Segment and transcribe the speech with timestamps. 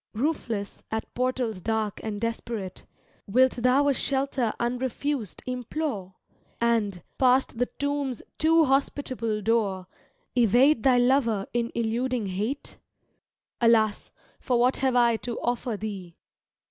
[0.15, 2.87] Roofless, at portals dark and desperate,
[3.27, 6.15] Wilt thou a shelter unrefused implore.
[6.59, 9.85] And, past the tomb's too^hospitable door.
[10.35, 12.79] Evade thy lover in eludii^ Hate?
[13.61, 16.17] Alas, for what have I to offer thee?